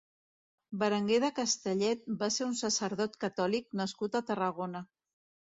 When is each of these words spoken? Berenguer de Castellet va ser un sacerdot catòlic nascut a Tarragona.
Berenguer 0.83 1.19
de 1.23 1.29
Castellet 1.41 2.09
va 2.23 2.29
ser 2.37 2.45
un 2.47 2.57
sacerdot 2.63 3.21
catòlic 3.27 3.69
nascut 3.83 4.21
a 4.23 4.27
Tarragona. 4.31 4.87